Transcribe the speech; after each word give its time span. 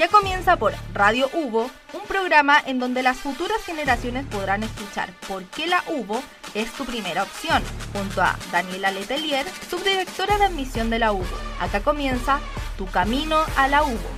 Ya 0.00 0.08
comienza 0.08 0.56
por 0.56 0.72
Radio 0.94 1.28
Hugo, 1.34 1.70
un 1.92 2.00
programa 2.08 2.56
en 2.64 2.78
donde 2.78 3.02
las 3.02 3.18
futuras 3.18 3.62
generaciones 3.66 4.24
podrán 4.24 4.62
escuchar 4.62 5.12
por 5.28 5.44
qué 5.44 5.66
la 5.66 5.84
UBO 5.88 6.22
es 6.54 6.72
tu 6.72 6.86
primera 6.86 7.22
opción, 7.22 7.62
junto 7.92 8.22
a 8.22 8.34
Daniela 8.50 8.92
Letelier, 8.92 9.44
subdirectora 9.68 10.38
de 10.38 10.44
admisión 10.46 10.88
de 10.88 11.00
la 11.00 11.12
UBO. 11.12 11.26
Acá 11.60 11.82
comienza 11.82 12.40
Tu 12.78 12.86
Camino 12.86 13.44
a 13.58 13.68
la 13.68 13.82
UBO. 13.82 14.10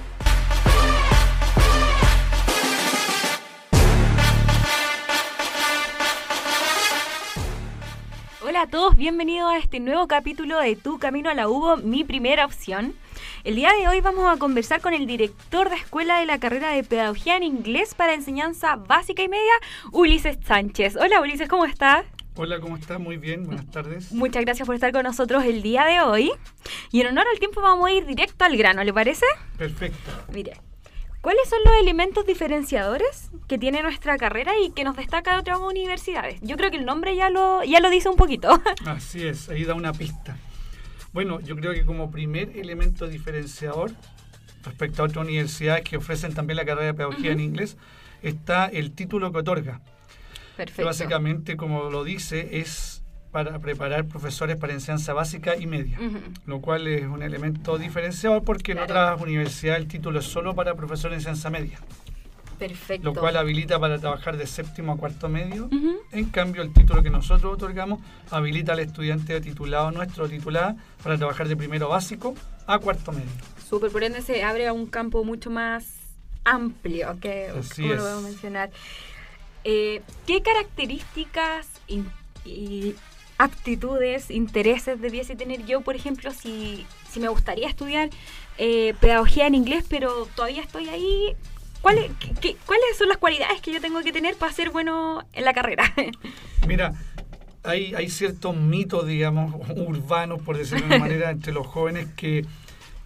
Hola 8.47 8.63
a 8.63 8.67
todos, 8.69 8.95
bienvenidos 8.95 9.53
a 9.53 9.59
este 9.59 9.81
nuevo 9.81 10.07
capítulo 10.07 10.61
de 10.61 10.77
Tu 10.77 11.01
Camino 11.01 11.29
a 11.29 11.35
la 11.35 11.49
UBO, 11.49 11.79
mi 11.79 12.05
primera 12.05 12.45
opción. 12.45 12.95
El 13.45 13.57
día 13.57 13.73
de 13.73 13.89
hoy 13.89 14.01
vamos 14.01 14.33
a 14.33 14.39
conversar 14.39 14.81
con 14.81 14.95
el 14.95 15.05
director 15.05 15.69
de 15.69 15.75
escuela 15.75 16.21
de 16.21 16.27
la 16.27 16.39
carrera 16.39 16.71
de 16.71 16.85
Pedagogía 16.85 17.37
en 17.37 17.43
Inglés 17.43 17.93
para 17.93 18.15
Enseñanza 18.15 18.77
Básica 18.77 19.21
y 19.21 19.29
Media, 19.29 19.53
Ulises 19.91 20.39
Sánchez. 20.47 20.95
Hola 20.95 21.21
Ulises, 21.21 21.49
¿cómo 21.49 21.65
estás? 21.65 22.05
Hola, 22.37 22.61
¿cómo 22.61 22.77
estás? 22.77 23.01
Muy 23.01 23.17
bien, 23.17 23.45
buenas 23.45 23.69
tardes. 23.69 24.13
Muchas 24.13 24.45
gracias 24.45 24.65
por 24.65 24.77
estar 24.77 24.93
con 24.93 25.03
nosotros 25.03 25.43
el 25.43 25.61
día 25.61 25.85
de 25.87 26.01
hoy. 26.03 26.31
Y 26.93 27.01
en 27.01 27.09
honor 27.09 27.27
al 27.33 27.41
tiempo 27.41 27.61
vamos 27.61 27.89
a 27.89 27.93
ir 27.93 28.07
directo 28.07 28.45
al 28.45 28.57
grano, 28.57 28.85
¿le 28.85 28.93
parece? 28.93 29.27
Perfecto. 29.59 30.13
Mire, 30.33 30.53
¿cuáles 31.21 31.49
son 31.49 31.59
los 31.65 31.75
elementos 31.81 32.25
diferenciadores 32.25 33.33
que 33.49 33.59
tiene 33.59 33.83
nuestra 33.83 34.19
carrera 34.19 34.53
y 34.57 34.71
que 34.71 34.85
nos 34.85 34.97
destaca 34.97 35.33
de 35.33 35.41
otras 35.41 35.59
universidades? 35.59 36.39
Yo 36.43 36.57
creo 36.57 36.71
que 36.71 36.77
el 36.77 36.85
nombre 36.85 37.17
ya 37.17 37.29
lo, 37.29 37.65
ya 37.65 37.81
lo 37.81 37.91
dice 37.91 38.09
un 38.09 38.17
poquito. 38.17 38.63
Así 38.87 39.27
es, 39.27 39.49
ahí 39.49 39.65
da 39.65 39.75
una 39.75 39.93
pista. 39.93 40.37
Bueno, 41.13 41.41
yo 41.41 41.57
creo 41.57 41.73
que 41.73 41.85
como 41.85 42.11
primer 42.11 42.57
elemento 42.57 43.07
diferenciador 43.07 43.93
respecto 44.65 45.03
a 45.03 45.07
otras 45.07 45.25
universidades 45.25 45.83
que 45.83 45.97
ofrecen 45.97 46.35
también 46.35 46.57
la 46.57 46.65
carrera 46.65 46.87
de 46.87 46.95
pedagogía 46.95 47.33
en 47.33 47.41
inglés, 47.41 47.77
está 48.23 48.67
el 48.67 48.93
título 48.93 49.33
que 49.33 49.39
otorga. 49.39 49.81
Perfecto. 50.57 50.83
Que 50.83 50.85
básicamente, 50.85 51.57
como 51.57 51.91
lo 51.91 52.05
dice, 52.05 52.61
es 52.61 53.03
para 53.33 53.59
preparar 53.59 54.05
profesores 54.05 54.57
para 54.57 54.75
enseñanza 54.75 55.15
básica 55.15 55.57
y 55.57 55.67
media, 55.67 55.99
lo 56.45 56.61
cual 56.61 56.87
es 56.87 57.07
un 57.07 57.23
elemento 57.23 57.79
diferenciador 57.79 58.45
porque 58.45 58.73
en 58.73 58.79
otras 58.79 59.21
universidades 59.21 59.81
el 59.81 59.89
título 59.89 60.21
es 60.21 60.27
solo 60.27 60.55
para 60.55 60.75
profesores 60.75 61.25
de 61.25 61.31
enseñanza 61.31 61.49
media, 61.49 61.79
Perfecto. 62.69 63.05
lo 63.05 63.15
cual 63.15 63.37
habilita 63.37 63.79
para 63.79 63.99
trabajar 63.99 64.37
de 64.37 64.47
séptimo 64.47 64.93
a 64.93 64.97
cuarto 64.97 65.29
medio. 65.29 65.69
En 66.13 66.25
cambio, 66.31 66.63
el 66.63 66.73
título 66.73 67.03
que 67.03 67.11
nosotros 67.11 67.55
otorgamos 67.55 68.01
habilita 68.31 68.73
al 68.73 68.81
estudiante 68.81 69.41
titulado 69.41 69.91
nuestro 69.91 70.29
titulada 70.29 70.77
para 71.03 71.17
trabajar 71.19 71.49
de 71.49 71.57
primero 71.57 71.89
básico 71.89 72.35
a 72.67 72.79
cuarto 72.79 73.13
medio. 73.13 73.31
Súper, 73.69 73.91
por 73.91 74.05
ende 74.05 74.23
se 74.23 74.43
abre 74.45 74.67
a 74.69 74.73
un 74.73 74.87
campo 74.87 75.25
mucho 75.25 75.51
más 75.51 75.87
amplio, 76.45 77.19
que 77.21 77.49
Así 77.49 77.83
como 77.83 77.95
es. 77.95 77.99
lo 77.99 78.03
podemos 78.05 78.23
mencionar. 78.25 78.71
Eh, 79.65 80.03
¿Qué 80.27 80.43
características 80.43 81.67
in- 81.89 82.11
y 82.45 82.95
aptitudes, 83.39 84.31
intereses 84.31 85.01
debiese 85.01 85.37
tener 85.37 85.65
yo, 85.67 85.81
por 85.81 85.97
ejemplo, 85.97 86.33
si, 86.33 86.87
si 87.11 87.21
me 87.21 87.29
gustaría 87.29 87.69
estudiar 87.69 88.11
eh, 88.59 88.95
pedagogía 89.01 89.47
en 89.47 89.55
inglés, 89.55 89.85
pero 89.89 90.27
todavía 90.35 90.63
estoy 90.63 90.89
ahí? 90.89 91.35
¿Cuáles, 91.83 92.11
qué- 92.41 92.57
¿Cuáles 92.65 92.97
son 92.97 93.09
las 93.09 93.19
cualidades 93.19 93.61
que 93.61 93.73
yo 93.73 93.81
tengo 93.81 94.01
que 94.03 94.13
tener 94.13 94.37
para 94.37 94.53
ser 94.53 94.71
bueno 94.71 95.25
en 95.33 95.45
la 95.45 95.53
carrera? 95.53 95.85
Mira, 96.67 96.95
hay, 97.65 97.95
hay 97.95 98.09
ciertos 98.09 98.57
mitos, 98.57 99.07
digamos, 99.07 99.55
urbanos, 99.77 100.41
por 100.43 100.57
decirlo 100.57 100.87
de 100.87 100.95
una 100.95 100.99
manera, 100.99 101.31
entre 101.33 101.53
los 101.53 101.67
jóvenes 101.67 102.07
que 102.17 102.45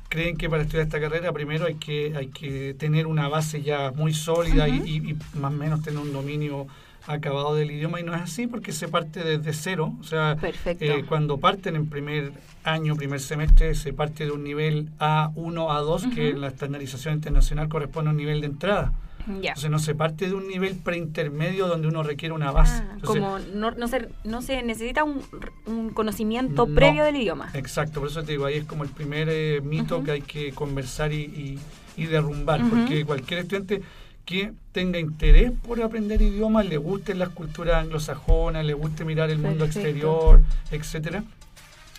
creen 0.08 0.36
que 0.36 0.48
para 0.48 0.62
estudiar 0.62 0.84
esta 0.86 1.00
carrera 1.00 1.32
primero 1.32 1.66
hay 1.66 1.74
que, 1.74 2.14
hay 2.16 2.28
que 2.28 2.74
tener 2.78 3.06
una 3.08 3.28
base 3.28 3.62
ya 3.62 3.90
muy 3.90 4.14
sólida 4.14 4.68
y, 4.68 4.74
y 4.96 5.16
más 5.38 5.52
o 5.52 5.56
menos 5.56 5.82
tener 5.82 5.98
un 5.98 6.12
dominio 6.12 6.68
acabado 7.06 7.54
del 7.54 7.70
idioma 7.70 8.00
y 8.00 8.02
no 8.02 8.14
es 8.14 8.22
así 8.22 8.46
porque 8.46 8.72
se 8.72 8.88
parte 8.88 9.22
desde 9.22 9.52
cero. 9.52 9.94
O 10.00 10.04
sea, 10.04 10.36
eh, 10.42 11.04
cuando 11.08 11.38
parten 11.38 11.76
en 11.76 11.88
primer 11.88 12.32
año, 12.64 12.96
primer 12.96 13.20
semestre, 13.20 13.74
se 13.74 13.92
parte 13.92 14.24
de 14.24 14.32
un 14.32 14.42
nivel 14.44 14.88
A1, 14.98 15.32
A2, 15.34 16.14
que 16.14 16.30
en 16.30 16.40
la 16.40 16.48
estandarización 16.48 17.14
internacional 17.14 17.68
corresponde 17.68 18.08
a 18.08 18.12
un 18.12 18.16
nivel 18.16 18.40
de 18.40 18.48
entrada. 18.48 18.92
ya. 19.40 19.50
Entonces 19.50 19.70
no 19.70 19.78
se 19.78 19.94
parte 19.94 20.26
de 20.28 20.34
un 20.34 20.48
nivel 20.48 20.74
preintermedio 20.76 21.68
donde 21.68 21.88
uno 21.88 22.02
requiere 22.02 22.34
una 22.34 22.50
base. 22.50 22.82
Ah, 22.84 22.92
Entonces, 22.94 23.22
como 23.22 23.38
no, 23.54 23.70
no, 23.72 23.88
se, 23.88 24.08
no 24.24 24.42
se 24.42 24.62
necesita 24.62 25.04
un, 25.04 25.20
un 25.66 25.90
conocimiento 25.90 26.66
No. 26.66 26.74
previo 26.74 27.04
del 27.04 27.16
idioma. 27.16 27.50
Exacto, 27.54 28.00
por 28.00 28.08
eso 28.08 28.22
te 28.24 28.32
digo, 28.32 28.46
ahí 28.46 28.54
es 28.56 28.64
como 28.64 28.82
el 28.84 28.90
primer 28.90 29.28
eh, 29.30 29.60
mito 29.62 30.02
que 30.02 30.10
hay 30.12 30.22
que 30.22 30.52
conversar 30.52 31.12
y, 31.12 31.22
y- 31.22 31.58
y 31.98 32.04
derrumbar, 32.06 32.60
porque 32.68 33.06
cualquier 33.06 33.40
estudiante 33.40 33.80
que 34.26 34.52
tenga 34.72 34.98
interés 34.98 35.52
por 35.66 35.80
aprender 35.80 36.20
idiomas, 36.20 36.66
le 36.66 36.76
gusten 36.76 37.18
las 37.20 37.30
culturas 37.30 37.76
anglosajonas, 37.82 38.66
le 38.66 38.74
guste 38.74 39.04
mirar 39.04 39.30
el 39.30 39.38
mundo 39.38 39.64
Perfecto. 39.64 39.78
exterior, 39.88 40.42
etcétera, 40.72 41.24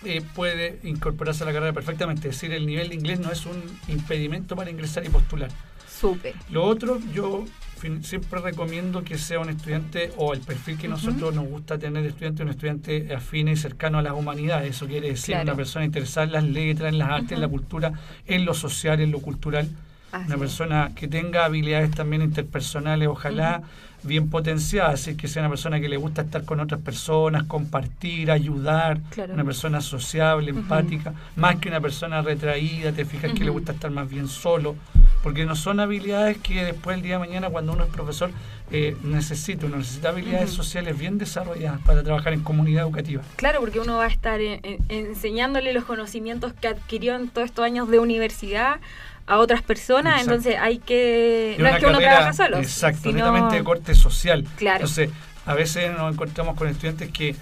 eh, 0.04 0.22
puede 0.34 0.78
incorporarse 0.84 1.42
a 1.42 1.46
la 1.46 1.52
carrera 1.54 1.72
perfectamente. 1.72 2.28
Es 2.28 2.36
decir, 2.36 2.52
el 2.52 2.66
nivel 2.66 2.90
de 2.90 2.94
inglés 2.94 3.18
no 3.18 3.32
es 3.32 3.46
un 3.46 3.60
impedimento 3.88 4.54
para 4.54 4.70
ingresar 4.70 5.04
y 5.04 5.08
postular. 5.08 5.50
Súper. 5.90 6.34
Lo 6.50 6.64
otro, 6.64 7.00
yo 7.12 7.44
siempre 8.02 8.40
recomiendo 8.40 9.02
que 9.02 9.16
sea 9.18 9.40
un 9.40 9.48
estudiante 9.48 10.12
o 10.18 10.34
el 10.34 10.40
perfil 10.40 10.76
que 10.76 10.86
Ujú. 10.88 10.96
nosotros 10.96 11.34
nos 11.34 11.48
gusta 11.48 11.78
tener 11.78 12.02
de 12.02 12.10
estudiante, 12.10 12.42
un 12.42 12.50
estudiante 12.50 13.14
afín 13.14 13.48
y 13.48 13.56
cercano 13.56 13.98
a 13.98 14.02
las 14.02 14.12
humanidades. 14.12 14.70
Eso 14.76 14.86
quiere 14.86 15.08
decir 15.08 15.34
Claro. 15.34 15.44
una 15.44 15.56
persona 15.56 15.84
interesada 15.86 16.26
en 16.26 16.32
las 16.32 16.44
letras, 16.44 16.92
en 16.92 16.98
las 16.98 17.08
artes, 17.08 17.32
en 17.32 17.40
la 17.40 17.48
cultura, 17.48 17.92
en 18.26 18.44
lo 18.44 18.52
social, 18.54 19.00
en 19.00 19.10
lo 19.12 19.20
cultural. 19.20 19.68
Así 20.12 20.26
Una 20.26 20.34
es. 20.36 20.40
persona 20.40 20.90
que 20.94 21.06
tenga 21.08 21.44
habilidades 21.44 21.90
también 21.90 22.22
interpersonales, 22.22 23.08
ojalá 23.08 23.62
bien 24.04 24.30
potenciadas, 24.30 24.94
así 24.94 25.16
que 25.16 25.26
sea 25.26 25.42
una 25.42 25.48
persona 25.50 25.80
que 25.80 25.88
le 25.88 25.96
gusta 25.96 26.22
estar 26.22 26.44
con 26.44 26.60
otras 26.60 26.80
personas, 26.80 27.42
compartir, 27.44 28.30
ayudar, 28.30 29.00
Claro. 29.10 29.34
una 29.34 29.44
persona 29.44 29.80
sociable, 29.80 30.50
empática, 30.50 31.12
más 31.36 31.56
que 31.56 31.68
una 31.68 31.80
persona 31.80 32.22
retraída, 32.22 32.92
te 32.92 33.04
fijas 33.04 33.32
que 33.32 33.42
le 33.44 33.50
gusta 33.50 33.72
estar 33.72 33.90
más 33.90 34.08
bien 34.08 34.28
solo, 34.28 34.76
porque 35.22 35.44
no 35.44 35.56
son 35.56 35.80
habilidades 35.80 36.38
que 36.38 36.64
después 36.64 36.96
el 36.96 37.02
día 37.02 37.14
de 37.14 37.18
mañana 37.26 37.50
cuando 37.50 37.72
uno 37.72 37.84
es 37.84 37.90
profesor 37.90 38.30
eh, 38.70 38.96
necesita, 39.02 39.66
uno 39.66 39.78
necesita 39.78 40.10
habilidades 40.10 40.50
sociales 40.50 40.96
bien 40.96 41.18
desarrolladas 41.18 41.80
para 41.80 42.02
trabajar 42.04 42.32
en 42.34 42.40
comunidad 42.42 42.84
educativa. 42.84 43.22
Claro, 43.36 43.60
porque 43.60 43.80
uno 43.80 43.96
va 43.96 44.04
a 44.04 44.08
estar 44.08 44.40
en- 44.40 44.60
en- 44.62 44.84
enseñándole 44.88 45.72
los 45.72 45.84
conocimientos 45.84 46.52
que 46.52 46.68
adquirió 46.68 47.16
en 47.16 47.28
todos 47.30 47.46
estos 47.46 47.64
años 47.64 47.88
de 47.90 47.98
universidad 47.98 48.76
a 49.28 49.38
otras 49.38 49.62
personas, 49.62 50.14
Exacto. 50.22 50.34
entonces 50.34 50.56
hay 50.60 50.78
que... 50.78 51.52
Es 51.52 51.58
No 51.58 51.68
es 51.68 51.76
que 51.76 51.84
uno 51.86 51.94
carrera- 51.98 52.10
trabaja 52.16 52.32
solo. 52.32 52.56
Exacto, 52.58 53.00
sino- 53.02 53.18
netamente 53.18 53.56
de 53.56 53.64
corte 53.64 53.94
social. 53.94 54.44
Claro. 54.56 54.76
Entonces, 54.78 55.10
a 55.46 55.54
veces 55.54 55.92
nos 55.96 56.12
encontramos 56.12 56.56
con 56.56 56.66
estudiantes 56.68 57.10
que, 57.10 57.36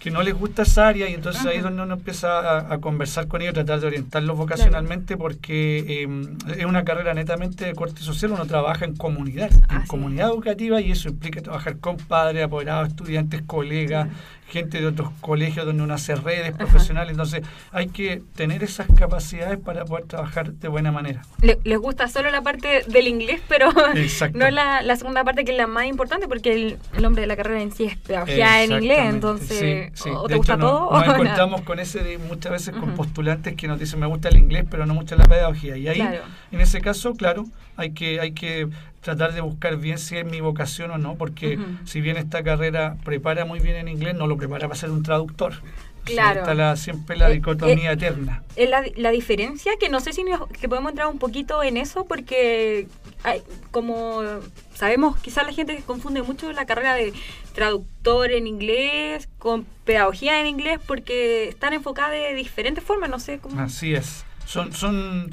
que 0.00 0.10
no 0.10 0.22
les 0.22 0.34
gusta 0.34 0.62
esa 0.62 0.86
área 0.88 1.08
y 1.08 1.14
entonces 1.14 1.44
ahí 1.46 1.56
es 1.56 1.62
donde 1.64 1.82
uno 1.82 1.94
empieza 1.94 2.38
a, 2.38 2.74
a 2.74 2.78
conversar 2.78 3.26
con 3.26 3.42
ellos, 3.42 3.54
tratar 3.54 3.80
de 3.80 3.86
orientarlos 3.88 4.36
vocacionalmente 4.36 5.16
porque 5.16 6.04
eh, 6.04 6.34
es 6.58 6.64
una 6.64 6.84
carrera 6.84 7.14
netamente 7.14 7.64
de 7.64 7.74
corte 7.74 8.02
social, 8.02 8.30
uno 8.32 8.46
trabaja 8.46 8.84
en 8.84 8.94
comunidad, 8.94 9.50
en 9.70 9.86
comunidad 9.86 10.28
educativa 10.30 10.80
y 10.80 10.92
eso 10.92 11.08
implica 11.08 11.40
trabajar 11.42 11.78
con 11.78 11.96
padres, 11.96 12.44
apoderados, 12.44 12.88
estudiantes, 12.88 13.42
colegas, 13.46 14.08
gente 14.48 14.80
de 14.80 14.86
otros 14.86 15.10
colegios 15.20 15.66
donde 15.66 15.82
uno 15.82 15.94
hace 15.94 16.14
redes 16.14 16.52
profesionales, 16.56 17.10
entonces 17.12 17.42
hay 17.72 17.88
que 17.88 18.22
tener 18.36 18.62
esas 18.62 18.86
capacidades 18.96 19.58
para 19.58 19.84
poder 19.84 20.04
trabajar 20.04 20.52
de 20.52 20.68
buena 20.68 20.92
manera. 20.92 21.22
Le- 21.42 21.58
les 21.64 21.78
gusta 21.78 22.06
solo 22.08 22.30
la 22.30 22.42
parte 22.42 22.82
del 22.86 23.08
inglés, 23.08 23.40
pero 23.48 23.70
Exacto. 23.96 24.38
no 24.38 24.48
la, 24.50 24.82
la 24.82 24.96
segunda 24.96 25.24
parte 25.24 25.44
que 25.44 25.50
es 25.52 25.58
la 25.58 25.66
más 25.66 25.86
importante 25.86 26.28
porque 26.28 26.52
el, 26.54 26.78
el 26.94 27.02
nombre 27.02 27.22
de 27.22 27.26
la 27.26 27.36
carrera 27.36 27.60
en 27.60 27.72
sí 27.72 27.84
es 27.84 27.96
pedagogía 27.98 28.62
en 28.62 28.72
inglés, 28.72 29.00
entonces 29.02 29.90
sí, 29.94 30.02
sí. 30.04 30.10
o 30.14 30.28
te 30.28 30.36
gusta 30.36 30.56
no- 30.56 30.66
todo 30.66 30.88
o 30.88 30.92
Nos 30.98 31.06
nada. 31.06 31.18
encontramos 31.18 31.62
con 31.62 31.80
ese 31.80 32.02
de 32.04 32.18
muchas 32.18 32.52
veces 32.52 32.74
con 32.74 32.94
postulantes 32.94 33.54
que 33.56 33.66
nos 33.66 33.78
dicen 33.80 33.98
me 33.98 34.06
gusta 34.06 34.28
el 34.28 34.36
inglés, 34.38 34.64
pero 34.70 34.86
no 34.86 34.94
mucho 34.94 35.16
la 35.16 35.24
pedagogía. 35.24 35.76
Y 35.76 35.88
ahí, 35.88 35.96
Claro. 35.98 36.22
en 36.52 36.60
ese 36.60 36.80
caso, 36.80 37.14
claro, 37.14 37.46
hay 37.76 37.90
que, 37.90 38.20
hay 38.20 38.32
que 38.32 38.68
tratar 39.06 39.32
de 39.34 39.40
buscar 39.40 39.76
bien 39.76 39.98
si 39.98 40.16
es 40.16 40.24
mi 40.26 40.40
vocación 40.40 40.90
o 40.90 40.98
no, 40.98 41.14
porque 41.14 41.58
si 41.84 42.00
bien 42.00 42.16
esta 42.16 42.42
carrera 42.42 42.96
prepara 43.04 43.44
muy 43.44 43.60
bien 43.60 43.76
en 43.76 43.86
inglés, 43.88 44.16
no 44.16 44.26
lo 44.26 44.36
prepara 44.36 44.66
para 44.66 44.78
ser 44.78 44.90
un 44.90 45.02
traductor. 45.04 45.52
O 45.52 46.08
sea, 46.08 46.14
Claro. 46.14 46.40
está 46.40 46.54
la, 46.54 46.76
siempre 46.76 47.16
la 47.16 47.28
Eh, 47.30 47.34
dicotomía 47.34 47.90
eh, 47.90 47.94
eterna. 47.94 48.42
Es 48.56 48.68
la, 48.70 48.84
la 48.96 49.10
diferencia, 49.10 49.72
que 49.80 49.88
no 49.88 49.98
sé 50.00 50.12
si 50.12 50.22
nos- 50.24 50.48
que 50.48 50.68
podemos 50.68 50.90
entrar 50.90 51.06
un 51.08 51.18
poquito 51.18 51.62
en 51.62 51.76
eso, 51.76 52.04
porque 52.04 52.86
hay, 53.24 53.42
como 53.72 54.22
sabemos, 54.74 55.16
quizás 55.18 55.46
la 55.46 55.52
gente 55.52 55.82
confunde 55.86 56.22
mucho 56.22 56.50
la 56.52 56.64
carrera 56.66 56.94
de 56.94 57.12
traductor 57.54 58.30
en 58.32 58.46
inglés 58.46 59.28
con 59.38 59.64
pedagogía 59.84 60.40
en 60.40 60.46
inglés, 60.46 60.78
porque 60.86 61.48
están 61.48 61.72
enfocadas 61.72 62.12
de 62.12 62.34
diferentes 62.34 62.82
formas, 62.84 63.08
no 63.10 63.18
sé 63.20 63.38
cómo. 63.38 63.60
Así 63.60 63.94
es. 63.94 64.24
Son, 64.46 64.72
son, 64.72 65.30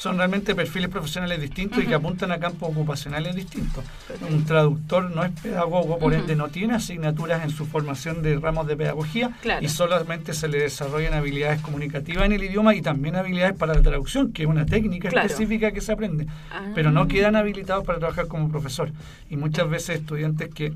son 0.00 0.16
realmente 0.16 0.54
perfiles 0.54 0.88
profesionales 0.88 1.42
distintos 1.42 1.84
y 1.84 1.86
que 1.86 1.94
apuntan 1.94 2.32
a 2.32 2.38
campos 2.38 2.70
ocupacionales 2.70 3.36
distintos. 3.36 3.84
Un 4.30 4.46
traductor 4.46 5.10
no 5.10 5.22
es 5.22 5.30
pedagogo, 5.32 5.98
por 5.98 6.14
ende 6.14 6.34
no 6.34 6.48
tiene 6.48 6.72
asignaturas 6.74 7.44
en 7.44 7.50
su 7.50 7.66
formación 7.66 8.22
de 8.22 8.38
ramos 8.38 8.66
de 8.66 8.78
pedagogía 8.78 9.36
y 9.60 9.68
solamente 9.68 10.32
se 10.32 10.48
le 10.48 10.60
desarrollan 10.60 11.12
habilidades 11.12 11.60
comunicativas 11.60 12.24
en 12.24 12.32
el 12.32 12.42
idioma 12.42 12.74
y 12.74 12.80
también 12.80 13.14
habilidades 13.14 13.58
para 13.58 13.74
la 13.74 13.82
traducción, 13.82 14.32
que 14.32 14.44
es 14.44 14.48
una 14.48 14.64
técnica 14.64 15.08
específica 15.08 15.70
que 15.72 15.82
se 15.82 15.92
aprende, 15.92 16.26
pero 16.74 16.90
no 16.90 17.02
ah. 17.02 17.08
quedan 17.08 17.36
habilitados 17.36 17.84
para 17.84 17.98
trabajar 17.98 18.26
como 18.26 18.48
profesor. 18.48 18.90
Y 19.28 19.36
muchas 19.36 19.68
veces 19.68 19.98
estudiantes 19.98 20.48
que 20.54 20.72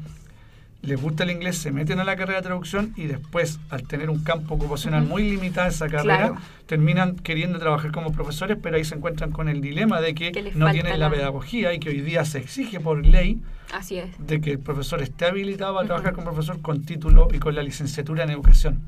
les 0.87 1.01
gusta 1.01 1.25
el 1.25 1.31
inglés, 1.31 1.57
se 1.59 1.73
meten 1.73 2.01
a 2.01 2.05
la 2.05 2.17
carrera 2.17 2.39
de 2.39 2.45
traducción 2.45 2.93
y 2.97 3.07
después, 3.07 3.59
al 3.71 3.87
tener 3.87 4.11
un 4.11 4.23
campo 4.23 4.55
ocupacional 4.55 5.05
muy 5.05 5.23
limitado 5.29 5.69
esa 5.69 5.89
carrera, 5.89 6.35
terminan 6.67 7.17
queriendo 7.17 7.59
trabajar 7.59 7.93
como 7.93 8.13
profesores, 8.13 8.59
pero 8.63 8.77
ahí 8.77 8.85
se 8.85 8.95
encuentran 8.95 9.31
con 9.31 9.49
el 9.49 9.61
dilema 9.61 10.01
de 10.01 10.15
que, 10.15 10.53
no 10.55 10.71
tienen 10.71 10.99
la... 10.99 11.11
pedagogía 11.11 11.73
y 11.73 11.79
que 11.79 11.91
hoy 11.91 12.01
día 12.01 12.25
se 12.25 12.39
exige 12.39 12.81
por 12.81 13.05
ley 13.05 13.41
Así 13.73 13.99
es. 13.99 14.11
de 14.19 14.41
que 14.41 14.53
el 14.53 14.59
profesor 14.59 15.03
esté 15.03 15.27
habilitado 15.27 15.79
a 15.79 15.85
trabajar 15.85 16.13
como 16.13 16.27
profesor 16.27 16.61
con 16.61 16.85
título 16.85 17.29
y 17.33 17.39
con 17.39 17.55
la 17.55 17.63
licenciatura 17.63 18.25
en 18.25 18.31
educación. 18.31 18.83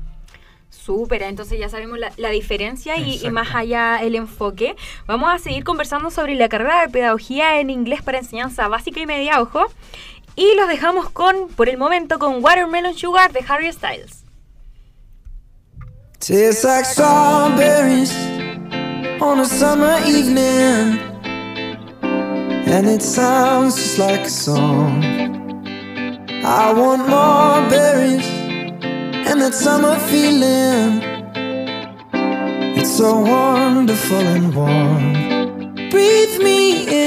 Súper, 0.69 1.23
entonces 1.23 1.59
ya 1.59 1.69
sabemos 1.69 1.97
la, 2.17 2.29
diferencia 2.29 2.97
y, 2.97 3.25
y, 3.25 3.29
más 3.31 3.55
allá 3.55 3.99
el 4.01 4.15
enfoque. 4.15 4.75
Vamos 5.05 5.33
a 5.33 5.37
seguir 5.37 5.63
conversando 5.63 6.11
sobre 6.11 6.35
la 6.35 6.49
carrera 6.49 6.81
de 6.81 6.89
pedagogía 6.89 7.59
en 7.61 7.69
inglés 7.69 8.01
para 8.01 8.17
enseñanza 8.17 8.67
básica 8.67 8.99
y 8.99 9.05
media, 9.05 9.41
ojo. 9.41 9.65
Y 10.37 10.55
los 10.55 10.67
dejamos 10.67 11.09
con, 11.09 11.49
por 11.49 11.67
el 11.67 11.77
momento, 11.77 12.19
con 12.19 12.43
Watermelon 12.43 12.95
Sugar 12.95 13.33
de 13.33 13.43
Harry 13.49 13.73
Styles. 13.73 14.23
Tastes 16.19 16.63
like 16.63 16.85
strawberries 16.85 18.13
on 19.19 19.39
a 19.39 19.45
summer 19.45 19.97
evening, 20.05 20.99
and 22.03 22.87
it 22.87 23.01
sounds 23.01 23.75
just 23.75 23.97
like 23.97 24.25
a 24.25 24.29
song. 24.29 25.03
I 26.43 26.71
want 26.71 27.09
more 27.09 27.67
berries 27.69 28.27
and 29.27 29.41
that 29.41 29.55
summer 29.55 29.97
feeling. 30.07 31.01
It's 32.77 32.95
so 32.95 33.19
wonderful 33.19 34.19
and 34.19 34.53
warm. 34.55 35.13
Breathe 35.89 36.39
me 36.41 36.87
in, 36.87 37.06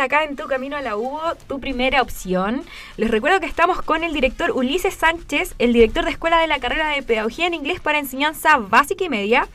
acá 0.00 0.24
en 0.24 0.36
Tu 0.36 0.46
Camino 0.46 0.76
a 0.76 0.80
la 0.80 0.96
UBO, 0.96 1.34
tu 1.46 1.60
primera 1.60 2.02
opción. 2.02 2.62
Les 2.96 3.10
recuerdo 3.10 3.40
que 3.40 3.46
estamos 3.46 3.82
con 3.82 4.02
el 4.02 4.12
director 4.12 4.50
Ulises 4.50 4.94
Sánchez, 4.94 5.54
el 5.58 5.72
director 5.72 6.04
de 6.04 6.10
Escuela 6.10 6.40
de 6.40 6.46
la 6.46 6.58
Carrera 6.58 6.88
de 6.88 7.02
Pedagogía 7.02 7.46
en 7.46 7.54
Inglés 7.54 7.80
para 7.80 7.98
Enseñanza 7.98 8.56
Básica 8.56 9.04
y 9.04 9.08
Media. 9.08 9.48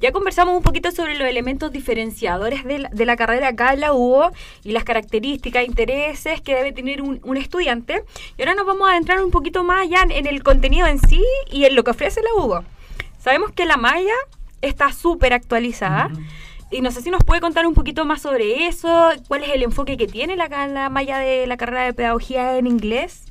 Ya 0.00 0.12
conversamos 0.12 0.56
un 0.56 0.62
poquito 0.62 0.90
sobre 0.92 1.18
los 1.18 1.28
elementos 1.28 1.72
diferenciadores 1.72 2.64
de 2.64 3.04
la, 3.04 3.16
carrera 3.16 3.48
acá 3.48 3.74
en 3.74 3.80
la 3.80 3.92
UBO 3.92 4.30
y 4.64 4.72
las 4.72 4.84
características, 4.84 5.66
intereses 5.66 6.40
que 6.40 6.54
debe 6.54 6.72
tener 6.72 7.02
un, 7.02 7.36
estudiante. 7.36 8.04
Y 8.38 8.42
ahora 8.42 8.54
nos 8.54 8.66
vamos 8.66 8.88
a 8.88 8.92
adentrar 8.92 9.22
un 9.22 9.30
poquito 9.30 9.62
más 9.62 9.88
ya 9.90 10.02
en 10.08 10.26
el 10.26 10.42
contenido 10.42 10.86
en 10.86 10.98
sí 11.00 11.22
y 11.50 11.66
en 11.66 11.74
lo 11.74 11.84
que 11.84 11.90
ofrece 11.90 12.22
la 12.22 12.42
UBO. 12.42 12.64
Sabemos 13.18 13.52
que 13.52 13.66
la 13.66 13.76
malla 13.76 14.14
está 14.62 14.92
súper 14.92 15.34
actualizada. 15.34 16.10
Y 16.70 16.82
no 16.82 16.92
sé 16.92 17.02
si 17.02 17.10
nos 17.10 17.24
puede 17.24 17.40
contar 17.40 17.66
un 17.66 17.74
poquito 17.74 18.04
más 18.04 18.22
sobre 18.22 18.68
eso, 18.68 19.10
cuál 19.26 19.42
es 19.42 19.50
el 19.50 19.64
enfoque 19.64 19.96
que 19.96 20.06
tiene 20.06 20.36
la, 20.36 20.48
la 20.68 20.88
malla 20.88 21.18
de 21.18 21.46
la 21.48 21.56
carrera 21.56 21.84
de 21.84 21.92
pedagogía 21.92 22.58
en 22.58 22.68
inglés. 22.68 23.24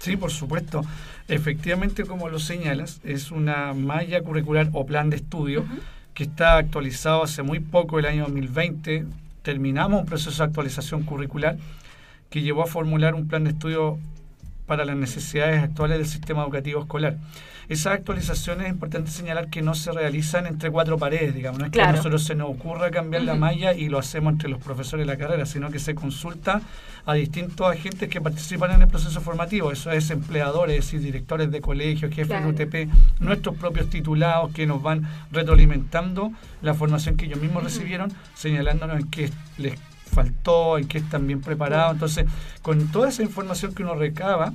Sí, 0.00 0.16
por 0.16 0.32
supuesto. 0.32 0.82
Efectivamente, 1.28 2.04
como 2.04 2.28
lo 2.28 2.40
señalas, 2.40 3.00
es 3.04 3.30
una 3.30 3.72
malla 3.74 4.20
curricular 4.22 4.68
o 4.72 4.84
plan 4.84 5.10
de 5.10 5.16
estudio 5.16 5.64
que 6.14 6.24
está 6.24 6.56
actualizado 6.56 7.22
hace 7.22 7.42
muy 7.42 7.60
poco, 7.60 8.00
el 8.00 8.06
año 8.06 8.24
2020. 8.24 9.06
Terminamos 9.42 10.00
un 10.00 10.06
proceso 10.06 10.42
de 10.42 10.48
actualización 10.48 11.04
curricular 11.04 11.56
que 12.28 12.42
llevó 12.42 12.64
a 12.64 12.66
formular 12.66 13.14
un 13.14 13.28
plan 13.28 13.44
de 13.44 13.50
estudio 13.50 13.98
para 14.70 14.84
las 14.84 14.94
necesidades 14.94 15.64
actuales 15.64 15.98
del 15.98 16.06
sistema 16.06 16.44
educativo 16.44 16.82
escolar. 16.82 17.16
Esas 17.68 17.94
actualizaciones 17.94 18.66
es 18.66 18.72
importante 18.72 19.10
señalar 19.10 19.48
que 19.50 19.62
no 19.62 19.74
se 19.74 19.90
realizan 19.90 20.46
entre 20.46 20.70
cuatro 20.70 20.96
paredes, 20.96 21.34
digamos. 21.34 21.58
No 21.58 21.66
es 21.66 21.72
que 21.72 21.82
a 21.82 21.90
nosotros 21.90 22.22
se 22.22 22.36
nos 22.36 22.50
ocurra 22.50 22.92
cambiar 22.92 23.24
la 23.24 23.34
malla 23.34 23.74
y 23.74 23.88
lo 23.88 23.98
hacemos 23.98 24.32
entre 24.32 24.48
los 24.48 24.62
profesores 24.62 25.04
de 25.04 25.12
la 25.12 25.18
carrera, 25.18 25.44
sino 25.44 25.72
que 25.72 25.80
se 25.80 25.96
consulta 25.96 26.62
a 27.04 27.14
distintos 27.14 27.68
agentes 27.68 28.08
que 28.08 28.20
participan 28.20 28.70
en 28.70 28.82
el 28.82 28.86
proceso 28.86 29.20
formativo. 29.20 29.72
Eso 29.72 29.90
es 29.90 30.08
empleadores, 30.12 30.92
y 30.92 30.98
directores 30.98 31.50
de 31.50 31.60
colegios, 31.60 32.14
jefes 32.14 32.40
de 32.40 32.46
UTP, 32.46 32.92
nuestros 33.18 33.56
propios 33.56 33.90
titulados 33.90 34.52
que 34.54 34.68
nos 34.68 34.80
van 34.80 35.02
retroalimentando 35.32 36.30
la 36.62 36.74
formación 36.74 37.16
que 37.16 37.24
ellos 37.24 37.40
mismos 37.40 37.64
recibieron, 37.64 38.12
señalándonos 38.34 39.00
en 39.00 39.10
qué 39.10 39.30
les 39.58 39.74
faltó, 40.10 40.78
en 40.78 40.86
qué 40.88 40.98
están 40.98 41.26
bien 41.26 41.40
preparados. 41.40 41.94
Entonces, 41.94 42.26
con 42.62 42.88
toda 42.88 43.08
esa 43.08 43.22
información 43.22 43.74
que 43.74 43.82
uno 43.82 43.94
recaba, 43.94 44.52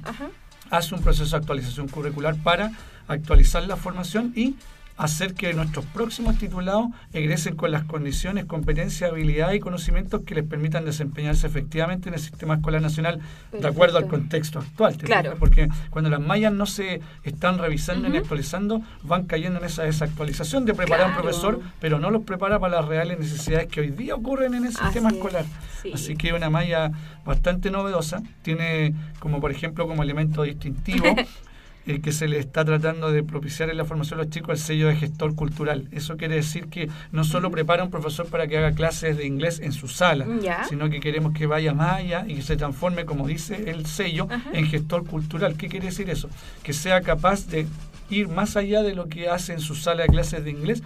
hace 0.69 0.95
un 0.95 1.01
proceso 1.01 1.31
de 1.31 1.37
actualización 1.37 1.87
curricular 1.87 2.35
para 2.35 2.71
actualizar 3.07 3.65
la 3.67 3.75
formación 3.75 4.33
y 4.35 4.55
hacer 4.97 5.33
que 5.33 5.53
nuestros 5.53 5.85
próximos 5.85 6.37
titulados 6.37 6.87
egresen 7.11 7.55
con 7.55 7.71
las 7.71 7.83
condiciones, 7.83 8.45
competencias, 8.45 9.11
habilidades 9.11 9.57
y 9.57 9.59
conocimientos 9.59 10.21
que 10.25 10.35
les 10.35 10.45
permitan 10.45 10.85
desempeñarse 10.85 11.47
efectivamente 11.47 12.09
en 12.09 12.15
el 12.15 12.21
sistema 12.21 12.55
escolar 12.55 12.81
nacional 12.81 13.19
de 13.51 13.67
acuerdo 13.67 13.97
al 13.97 14.07
contexto 14.07 14.59
actual. 14.59 14.97
Claro. 14.97 15.35
Porque 15.37 15.67
cuando 15.89 16.09
las 16.09 16.21
mallas 16.21 16.53
no 16.53 16.65
se 16.65 17.01
están 17.23 17.57
revisando 17.57 18.07
ni 18.07 18.17
actualizando, 18.17 18.81
van 19.03 19.25
cayendo 19.25 19.59
en 19.59 19.65
esa 19.65 19.83
desactualización 19.83 20.65
de 20.65 20.73
preparar 20.73 21.07
a 21.07 21.09
un 21.09 21.21
profesor, 21.21 21.59
pero 21.79 21.99
no 21.99 22.09
los 22.09 22.23
prepara 22.23 22.59
para 22.59 22.77
las 22.77 22.85
reales 22.85 23.19
necesidades 23.19 23.67
que 23.67 23.81
hoy 23.81 23.89
día 23.89 24.15
ocurren 24.15 24.53
en 24.53 24.65
el 24.65 24.73
sistema 24.73 25.09
escolar. 25.09 25.45
Así 25.93 26.15
que 26.15 26.33
una 26.33 26.49
malla 26.49 26.91
bastante 27.25 27.69
novedosa, 27.69 28.23
tiene 28.41 28.93
como 29.19 29.41
por 29.41 29.51
ejemplo 29.51 29.87
como 29.87 30.03
elemento 30.03 30.43
distintivo 30.43 31.05
el 31.85 32.01
que 32.01 32.11
se 32.11 32.27
le 32.27 32.39
está 32.39 32.65
tratando 32.65 33.11
de 33.11 33.23
propiciar 33.23 33.69
en 33.69 33.77
la 33.77 33.85
formación 33.85 34.19
de 34.19 34.25
los 34.25 34.33
chicos 34.33 34.59
el 34.59 34.65
sello 34.65 34.87
de 34.87 34.95
gestor 34.95 35.35
cultural. 35.35 35.87
Eso 35.91 36.17
quiere 36.17 36.35
decir 36.35 36.67
que 36.67 36.89
no 37.11 37.23
solo 37.23 37.51
prepara 37.51 37.83
a 37.83 37.85
un 37.85 37.91
profesor 37.91 38.27
para 38.27 38.47
que 38.47 38.57
haga 38.57 38.71
clases 38.71 39.17
de 39.17 39.25
inglés 39.25 39.59
en 39.59 39.71
su 39.71 39.87
sala, 39.87 40.25
sino 40.67 40.89
que 40.89 40.99
queremos 40.99 41.33
que 41.33 41.45
vaya 41.45 41.73
más 41.73 41.97
allá 41.97 42.25
y 42.27 42.35
que 42.35 42.41
se 42.41 42.57
transforme, 42.57 43.05
como 43.05 43.27
dice 43.27 43.69
el 43.69 43.85
sello, 43.85 44.27
en 44.53 44.67
gestor 44.67 45.05
cultural. 45.05 45.55
¿Qué 45.57 45.67
quiere 45.67 45.87
decir 45.87 46.09
eso? 46.09 46.29
Que 46.63 46.73
sea 46.73 47.01
capaz 47.01 47.47
de 47.47 47.67
ir 48.09 48.27
más 48.27 48.55
allá 48.55 48.83
de 48.83 48.95
lo 48.95 49.07
que 49.07 49.29
hace 49.29 49.53
en 49.53 49.59
su 49.59 49.75
sala 49.75 50.03
de 50.03 50.09
clases 50.09 50.43
de 50.43 50.51
inglés 50.51 50.83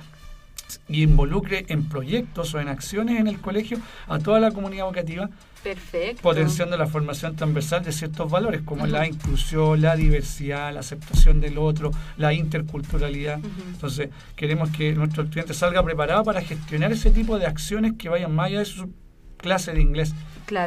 y 0.88 1.04
involucre 1.04 1.66
en 1.70 1.88
proyectos 1.90 2.54
o 2.54 2.60
en 2.60 2.68
acciones 2.68 3.20
en 3.20 3.28
el 3.28 3.40
colegio 3.40 3.80
a 4.08 4.20
toda 4.20 4.40
la 4.40 4.52
comunidad 4.52 4.88
educativa 4.88 5.30
Perfecto. 5.64 6.22
Potenciando 6.22 6.78
la 6.78 6.88
formación 6.88 7.36
transversal 7.36 7.84
de 7.84 7.92
ciertos 7.92 8.32
valores 8.32 8.62
como 8.62 8.88
la 8.88 9.08
inclusión, 9.08 9.82
la 9.82 9.96
diversidad, 9.96 10.74
la 10.74 10.80
aceptación 10.80 11.42
del 11.42 11.58
otro, 11.58 11.92
la 12.18 12.34
interculturalidad. 12.34 13.40
Entonces, 13.74 14.10
queremos 14.36 14.70
que 14.72 14.94
nuestro 14.94 15.24
estudiante 15.24 15.54
salga 15.54 15.84
preparado 15.84 16.24
para 16.24 16.42
gestionar 16.42 16.92
ese 16.92 17.12
tipo 17.12 17.38
de 17.38 17.46
acciones 17.46 17.94
que 17.98 18.10
vayan 18.10 18.34
más 18.34 18.48
allá 18.48 18.60
de 18.60 18.66
su 18.66 18.90
clase 19.38 19.74
de 19.74 19.82
inglés 19.82 20.14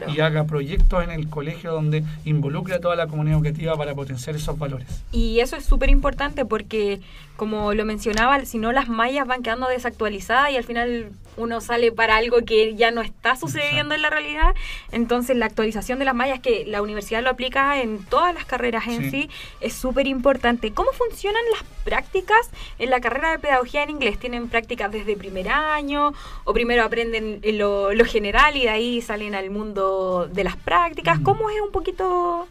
y 0.09 0.21
haga 0.21 0.45
proyectos 0.45 1.05
en 1.05 1.11
el 1.11 1.29
colegio 1.29 1.73
donde 1.73 2.05
involucre 2.25 2.75
a 2.75 2.81
toda 2.81 2.97
la 2.97 3.07
comunidad 3.07 3.39
educativa 3.39 3.77
para 3.77 3.95
potenciar 3.95 4.37
esos 4.37 4.59
valores. 4.59 4.89
Y 5.13 5.41
eso 5.41 5.57
es 5.57 5.65
súper 5.65 5.91
importante 5.91 6.45
porque, 6.45 7.01
como 7.37 7.75
lo 7.75 7.85
mencionaba, 7.85 8.45
si 8.45 8.59
no 8.59 8.73
las 8.73 8.89
mallas 8.89 9.27
van 9.27 9.43
quedando 9.43 9.69
desactualizadas 9.69 10.51
y 10.51 10.57
al 10.57 10.65
final 10.65 11.11
uno 11.37 11.61
sale 11.61 11.93
para 11.93 12.17
algo 12.17 12.45
que 12.45 12.75
ya 12.75 12.91
no 12.91 13.01
está 13.01 13.37
sucediendo 13.37 13.95
en 13.95 14.03
la 14.03 14.11
realidad. 14.11 14.55
Entonces 14.91 15.37
la 15.37 15.47
actualización 15.47 15.99
de 15.99 16.05
las 16.05 16.15
mallas, 16.15 16.41
que 16.41 16.65
la 16.67 16.83
universidad 16.83 17.23
lo 17.23 17.31
aplica 17.31 17.81
en 17.81 18.05
todas 18.05 18.35
las 18.35 18.45
carreras 18.45 18.87
en 18.87 19.11
sí, 19.11 19.31
es 19.61 19.73
súper 19.73 20.07
importante. 20.07 20.73
¿Cómo 20.73 20.91
funcionan 20.93 21.43
las 21.53 21.63
prácticas 21.85 22.51
en 22.79 22.91
la 22.91 23.01
carrera 23.01 23.31
de 23.33 23.39
pedagogía 23.39 23.83
en 23.83 23.91
inglés? 23.91 24.19
¿Tienen 24.19 24.49
prácticas 24.49 24.93
desde 24.93 25.17
primer 25.17 25.49
año 25.49 26.13
o 26.45 26.53
primero 26.53 26.85
aprenden 26.85 27.41
lo, 27.43 27.93
lo 27.95 28.05
general 28.05 28.57
y 28.57 28.63
de 28.63 28.71
ahí 28.71 29.01
salen 29.01 29.35
al 29.35 29.51
mundo 29.51 29.72
de 29.75 30.45
las 30.45 30.57
prácticas? 30.57 31.19
¿Cómo 31.21 31.51
es 31.51 31.61
un 31.61 31.73
poquito 31.73 32.49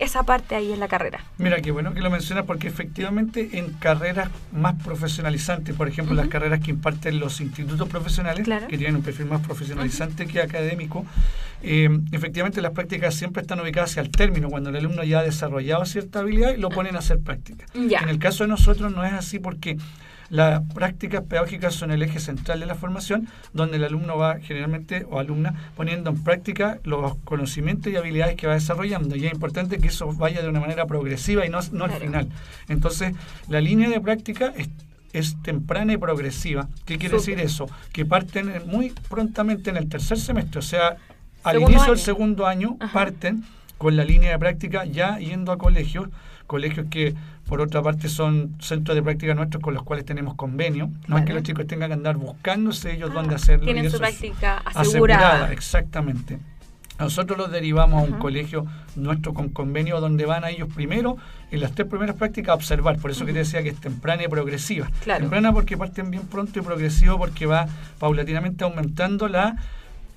esa 0.00 0.22
parte 0.22 0.54
ahí 0.54 0.72
en 0.72 0.80
la 0.80 0.88
carrera. 0.88 1.20
Mira, 1.36 1.60
qué 1.60 1.70
bueno 1.70 1.92
que 1.92 2.00
lo 2.00 2.10
mencionas 2.10 2.46
porque 2.46 2.68
efectivamente 2.68 3.50
en 3.58 3.74
carreras 3.74 4.30
más 4.50 4.82
profesionalizantes, 4.82 5.76
por 5.76 5.88
ejemplo, 5.88 6.14
las 6.14 6.28
carreras 6.28 6.60
que 6.60 6.70
imparten 6.70 7.20
los 7.20 7.40
institutos 7.42 7.86
profesionales, 7.86 8.48
que 8.68 8.78
tienen 8.78 8.96
un 8.96 9.02
perfil 9.02 9.26
más 9.26 9.42
profesionalizante 9.42 10.26
que 10.26 10.40
académico, 10.40 11.04
eh, 11.62 11.90
efectivamente 12.12 12.62
las 12.62 12.72
prácticas 12.72 13.14
siempre 13.14 13.42
están 13.42 13.60
ubicadas 13.60 13.90
hacia 13.90 14.00
el 14.00 14.10
término, 14.10 14.48
cuando 14.48 14.70
el 14.70 14.76
alumno 14.76 15.04
ya 15.04 15.18
ha 15.20 15.22
desarrollado 15.22 15.84
cierta 15.84 16.20
habilidad 16.20 16.54
y 16.54 16.56
lo 16.56 16.70
ponen 16.70 16.96
a 16.96 17.00
hacer 17.00 17.20
práctica. 17.20 17.66
En 17.74 18.08
el 18.08 18.18
caso 18.18 18.44
de 18.44 18.48
nosotros 18.48 18.90
no 18.92 19.04
es 19.04 19.12
así 19.12 19.38
porque 19.38 19.76
las 20.30 20.62
prácticas 20.72 21.24
pedagógicas 21.24 21.74
son 21.74 21.90
el 21.90 22.02
eje 22.02 22.20
central 22.20 22.60
de 22.60 22.66
la 22.66 22.76
formación, 22.76 23.28
donde 23.52 23.76
el 23.76 23.84
alumno 23.84 24.16
va 24.16 24.38
generalmente 24.38 25.04
o 25.10 25.18
alumna 25.18 25.54
poniendo 25.76 26.10
en 26.10 26.22
práctica 26.22 26.78
los 26.84 27.16
conocimientos 27.24 27.92
y 27.92 27.96
habilidades 27.96 28.36
que 28.36 28.46
va 28.46 28.54
desarrollando. 28.54 29.16
Y 29.16 29.26
es 29.26 29.32
importante 29.32 29.78
que 29.78 29.88
eso 29.88 30.12
vaya 30.12 30.40
de 30.40 30.48
una 30.48 30.60
manera 30.60 30.86
progresiva 30.86 31.44
y 31.44 31.48
no, 31.48 31.58
no 31.72 31.84
al 31.84 31.92
final. 31.92 32.28
Entonces, 32.68 33.14
la 33.48 33.60
línea 33.60 33.90
de 33.90 34.00
práctica 34.00 34.54
es 35.12 35.36
temprana 35.42 35.92
y 35.92 35.96
progresiva. 35.96 36.68
¿Qué 36.84 36.96
quiere 36.96 37.16
decir 37.16 37.40
eso? 37.40 37.68
Que 37.92 38.06
parten 38.06 38.52
muy 38.66 38.92
prontamente 39.08 39.70
en 39.70 39.76
el 39.76 39.88
tercer 39.88 40.18
semestre, 40.18 40.60
o 40.60 40.62
sea, 40.62 40.96
al 41.42 41.60
inicio 41.60 41.86
del 41.86 41.98
segundo 41.98 42.46
año, 42.46 42.76
parten 42.92 43.44
con 43.78 43.96
la 43.96 44.04
línea 44.04 44.32
de 44.32 44.38
práctica 44.38 44.84
ya 44.84 45.18
yendo 45.18 45.52
a 45.52 45.58
colegios, 45.58 46.08
colegios 46.50 46.88
que 46.90 47.14
por 47.50 47.60
otra 47.60 47.82
parte, 47.82 48.08
son 48.08 48.54
centros 48.60 48.94
de 48.94 49.02
práctica 49.02 49.34
nuestros 49.34 49.60
con 49.60 49.74
los 49.74 49.82
cuales 49.82 50.04
tenemos 50.04 50.34
convenio. 50.36 50.88
No 51.08 51.18
es 51.18 51.24
que 51.24 51.32
los 51.32 51.42
chicos 51.42 51.66
tengan 51.66 51.90
que 51.90 51.94
andar 51.94 52.16
buscándose 52.16 52.92
ellos 52.92 53.12
dónde 53.12 53.34
hacerlo. 53.34 53.64
Tienen 53.64 53.90
su 53.90 53.98
práctica 53.98 54.62
asegurada. 54.64 55.52
Exactamente. 55.52 56.38
Nosotros 57.00 57.36
los 57.36 57.50
derivamos 57.50 58.02
a 58.02 58.06
un 58.06 58.20
colegio 58.20 58.66
nuestro 58.94 59.34
con 59.34 59.48
convenio 59.48 60.00
donde 60.00 60.26
van 60.26 60.44
a 60.44 60.50
ellos 60.50 60.68
primero 60.72 61.16
en 61.50 61.60
las 61.60 61.72
tres 61.72 61.88
primeras 61.88 62.14
prácticas 62.14 62.52
a 62.52 62.54
observar. 62.54 62.98
Por 62.98 63.10
eso 63.10 63.26
que 63.26 63.32
te 63.32 63.40
decía 63.40 63.64
que 63.64 63.70
es 63.70 63.80
temprana 63.80 64.22
y 64.22 64.28
progresiva. 64.28 64.88
Temprana 65.04 65.52
porque 65.52 65.76
parten 65.76 66.08
bien 66.12 66.28
pronto 66.28 66.60
y 66.60 66.62
progresivo 66.62 67.18
porque 67.18 67.46
va 67.46 67.66
paulatinamente 67.98 68.62
aumentando 68.62 69.26
la 69.26 69.56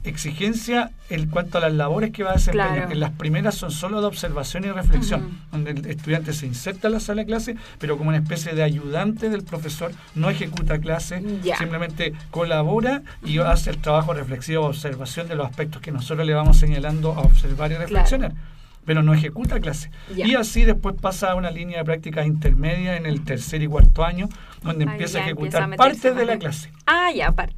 exigencia 0.04 0.92
en 1.10 1.30
cuanto 1.30 1.58
a 1.58 1.62
las 1.62 1.74
labores 1.74 2.12
que 2.12 2.24
va 2.24 2.32
a 2.32 2.34
desempeñar. 2.34 2.92
En 2.92 3.00
las 3.00 3.12
primeras 3.12 3.56
son 3.56 3.72
solo 3.72 4.02
de 4.02 4.08
observación 4.08 4.66
y 4.66 4.72
reflexión, 4.72 5.40
donde 5.52 5.72
el 5.72 5.86
estudiante 5.86 6.34
se 6.34 6.46
inserta 6.46 6.88
en 6.88 6.94
la 6.94 7.00
sala 7.00 7.22
de 7.22 7.28
clase, 7.28 7.56
pero 7.80 7.98
como 7.98 8.10
una 8.10 8.18
especie 8.18 8.54
de 8.54 8.64
ayudante 8.64 9.30
del 9.30 9.44
profesor, 9.44 9.92
no 10.16 10.30
ejecuta 10.30 10.80
clase, 10.80 11.24
simplemente 11.58 12.14
colabora 12.32 13.04
y 13.24 13.38
hace 13.40 13.70
el 13.70 13.78
trabajo 13.78 14.14
reflexivo, 14.14 14.66
observación 14.66 15.28
de 15.28 15.36
los 15.36 15.48
aspectos 15.48 15.82
que 15.82 15.92
nosotros 15.92 16.26
le 16.26 16.34
vamos 16.34 16.58
señalando 16.58 17.14
a 17.14 17.22
observar 17.22 17.72
y 17.72 17.76
reflexionar. 17.76 18.34
pero 18.86 19.02
no 19.02 19.14
ejecuta 19.14 19.60
clase. 19.62 19.90
Y 20.14 20.36
así 20.36 20.66
después 20.66 20.96
pasa 21.00 21.32
a 21.32 21.36
una 21.36 21.52
línea 21.52 21.78
de 21.78 21.86
práctica 21.86 22.26
intermedia 22.26 22.98
en 22.98 23.06
el 23.06 23.24
tercer 23.24 23.64
y 23.64 23.68
cuarto 23.68 24.04
año, 24.04 24.28
donde 24.62 24.84
empieza 24.84 25.20
a 25.20 25.22
ejecutar 25.22 25.74
parte 25.78 26.14
de 26.14 26.26
la 26.26 26.38
clase. 26.38 26.70
Ah, 26.86 27.10
ya, 27.16 27.32
parte. 27.32 27.56